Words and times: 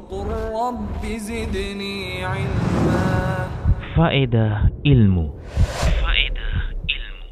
وقل 0.00 0.28
رب 0.52 1.02
زدني 1.04 2.24
علما 2.24 3.04
Faedah 3.96 4.68
ilmu. 4.84 5.40
Faedah 6.04 6.68
ilmu. 6.84 7.28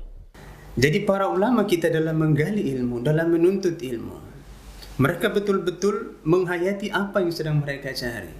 Jadi 0.80 1.04
para 1.04 1.29
ulama 1.29 1.69
kita 1.69 1.93
dalam 1.93 2.17
menggali 2.17 2.72
ilmu, 2.72 3.04
dalam 3.04 3.37
menuntut 3.37 3.77
ilmu, 3.77 4.17
mereka 4.96 5.29
betul-betul 5.29 6.25
menghayati 6.25 6.88
apa 6.88 7.21
yang 7.21 7.37
sedang 7.37 7.61
mereka 7.61 7.92
cari. 7.92 8.33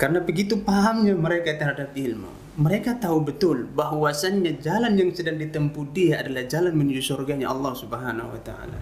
Karena 0.00 0.24
begitu 0.24 0.64
pahamnya 0.64 1.12
mereka 1.12 1.52
terhadap 1.52 1.92
ilmu. 1.92 2.56
Mereka 2.56 2.96
tahu 2.96 3.20
betul 3.20 3.68
bahwasannya 3.68 4.56
jalan 4.56 4.96
yang 4.96 5.12
sedang 5.12 5.36
ditempuh 5.36 5.92
dia 5.92 6.24
adalah 6.24 6.48
jalan 6.48 6.72
menuju 6.72 7.04
surganya 7.04 7.52
Allah 7.52 7.76
Subhanahu 7.76 8.32
wa 8.32 8.40
taala. 8.40 8.80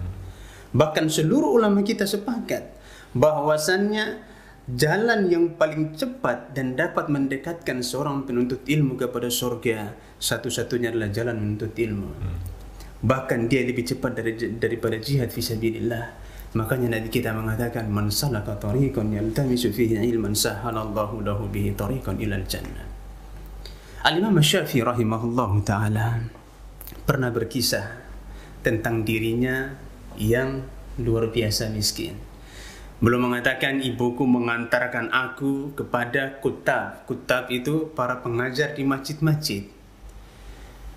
Bahkan 0.71 1.11
seluruh 1.11 1.59
ulama 1.59 1.83
kita 1.83 2.07
sepakat 2.07 2.71
bahwasannya 3.11 4.23
jalan 4.66 5.30
yang 5.30 5.54
paling 5.54 5.94
cepat 5.94 6.50
dan 6.50 6.74
dapat 6.74 7.06
mendekatkan 7.06 7.86
seorang 7.86 8.26
penuntut 8.26 8.66
ilmu 8.66 8.98
kepada 8.98 9.30
surga 9.30 9.94
satu-satunya 10.18 10.90
adalah 10.90 11.14
jalan 11.14 11.38
menuntut 11.38 11.70
ilmu. 11.70 12.10
Bahkan 13.06 13.46
dia 13.46 13.62
lebih 13.62 13.86
cepat 13.86 14.18
dari, 14.18 14.34
daripada 14.58 14.98
jihad 14.98 15.30
fisabilillah. 15.30 16.26
Makanya 16.58 16.98
Nabi 16.98 17.12
kita 17.12 17.30
mengatakan 17.36 17.86
man 17.86 18.10
salaka 18.10 18.58
tariqan 18.58 19.12
yaltamisu 19.14 19.70
fihi 19.70 20.02
ilman 20.02 20.34
sahalallahu 20.34 21.22
lahu 21.22 21.46
bihi 21.46 21.76
tariqan 21.76 22.18
ilal 22.18 22.42
jannah. 22.48 22.86
Al-Imam 24.06 24.38
Syafi'i 24.38 24.82
taala 25.62 26.22
pernah 27.04 27.30
berkisah 27.30 27.86
tentang 28.64 29.06
dirinya 29.06 29.78
yang 30.18 30.64
luar 30.98 31.30
biasa 31.30 31.68
miskin. 31.70 32.16
Belum 32.96 33.28
mengatakan 33.28 33.84
ibuku 33.84 34.24
mengantarkan 34.24 35.12
aku 35.12 35.76
kepada 35.76 36.40
kutab. 36.40 37.04
Kutab 37.04 37.52
itu 37.52 37.92
para 37.92 38.24
pengajar 38.24 38.72
di 38.72 38.88
masjid-masjid. 38.88 39.68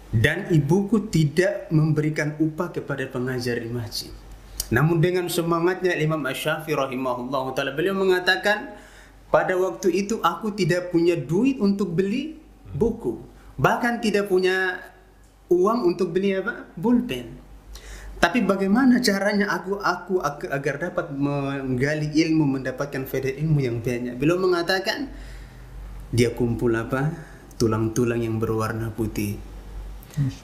Dan 0.09 0.47
ibuku 0.49 1.11
tidak 1.11 1.67
memberikan 1.69 2.39
upah 2.39 2.71
kepada 2.71 3.03
pengajar 3.11 3.59
di 3.59 3.67
masjid. 3.67 4.09
Namun 4.71 5.03
dengan 5.03 5.27
semangatnya 5.27 5.97
Imam 5.99 6.23
Ash-Syafi'i 6.23 6.77
rahimahullah 6.77 7.51
ta'ala 7.57 7.73
beliau 7.73 7.97
mengatakan 7.97 8.73
pada 9.29 9.53
waktu 9.59 9.93
itu 9.93 10.21
aku 10.23 10.55
tidak 10.55 10.93
punya 10.93 11.19
duit 11.19 11.59
untuk 11.59 11.93
beli 11.93 12.39
buku. 12.73 13.21
Bahkan 13.59 13.99
tidak 13.99 14.31
punya 14.31 14.79
uang 15.51 15.83
untuk 15.83 16.15
beli 16.15 16.37
apa? 16.37 16.69
Pulpen. 16.79 17.48
Tapi 18.19 18.43
bagaimana 18.43 18.99
caranya 18.99 19.47
aku 19.47 19.79
aku 19.79 20.19
agar 20.51 20.75
dapat 20.75 21.15
menggali 21.15 22.11
ilmu, 22.11 22.59
mendapatkan 22.59 23.07
faedah 23.07 23.31
ilmu 23.31 23.63
yang 23.63 23.79
banyak? 23.79 24.19
Beliau 24.19 24.35
mengatakan 24.35 25.07
dia 26.11 26.35
kumpul 26.35 26.75
apa? 26.75 27.15
Tulang-tulang 27.55 28.19
yang 28.19 28.35
berwarna 28.35 28.91
putih. 28.91 29.39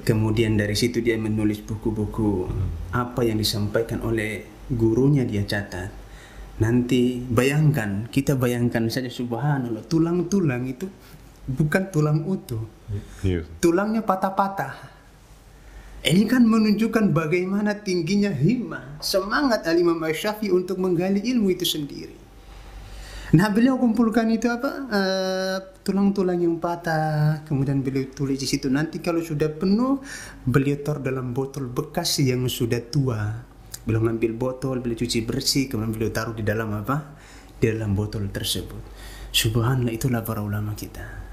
Kemudian 0.07 0.55
dari 0.55 0.71
situ 0.71 1.03
dia 1.03 1.19
menulis 1.19 1.59
buku-buku 1.59 2.47
apa 2.95 3.27
yang 3.27 3.35
disampaikan 3.35 3.99
oleh 4.07 4.47
gurunya 4.71 5.27
dia 5.27 5.43
catat. 5.43 5.91
Nanti 6.63 7.19
bayangkan, 7.19 8.07
kita 8.07 8.39
bayangkan 8.39 8.87
saja 8.87 9.11
subhanallah, 9.11 9.83
tulang-tulang 9.91 10.63
itu 10.63 10.87
bukan 11.43 11.91
tulang 11.91 12.23
utuh. 12.23 12.63
Tulangnya 13.59 13.99
patah-patah. 14.07 14.94
Ini 16.05 16.29
kan 16.29 16.45
menunjukkan 16.45 17.17
bagaimana 17.17 17.81
tingginya 17.81 18.29
himmah, 18.29 19.01
semangat 19.01 19.65
Al-Imam 19.65 19.97
Syafi'i 20.05 20.53
untuk 20.53 20.77
menggali 20.77 21.17
ilmu 21.17 21.49
itu 21.49 21.65
sendiri. 21.65 22.13
Nah 23.33 23.49
beliau 23.49 23.81
kumpulkan 23.81 24.29
itu 24.29 24.45
apa 24.45 24.85
uh, 24.85 25.57
tulang-tulang 25.81 26.37
yang 26.37 26.61
patah, 26.61 27.41
kemudian 27.49 27.81
beliau 27.81 28.05
tulis 28.13 28.37
di 28.37 28.45
situ. 28.45 28.69
Nanti 28.69 29.01
kalau 29.01 29.17
sudah 29.17 29.49
penuh, 29.49 29.97
beliau 30.45 30.77
taruh 30.85 31.01
dalam 31.01 31.33
botol 31.33 31.73
bekas 31.73 32.21
yang 32.21 32.45
sudah 32.45 32.85
tua. 32.85 33.41
Beliau 33.81 34.05
ngambil 34.05 34.37
botol, 34.37 34.85
beliau 34.85 35.01
cuci 35.01 35.25
bersih, 35.25 35.73
kemudian 35.73 35.89
beliau 35.89 36.13
taruh 36.13 36.37
di 36.37 36.45
dalam 36.45 36.69
apa? 36.69 37.17
Di 37.57 37.73
dalam 37.73 37.97
botol 37.97 38.29
tersebut. 38.29 38.93
Subhanallah 39.33 39.89
itulah 39.89 40.21
para 40.21 40.45
ulama 40.45 40.77
kita. 40.77 41.24